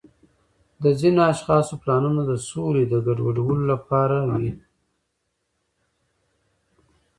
[0.83, 4.51] د ځینو اشخاصو پلانونه د سولې د ګډوډولو لپاره وي.